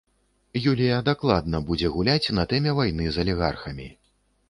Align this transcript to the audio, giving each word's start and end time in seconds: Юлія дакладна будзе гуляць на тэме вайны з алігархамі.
Юлія 0.71 0.95
дакладна 1.09 1.61
будзе 1.69 1.93
гуляць 1.99 2.33
на 2.41 2.49
тэме 2.55 2.77
вайны 2.83 3.05
з 3.11 3.15
алігархамі. 3.27 3.93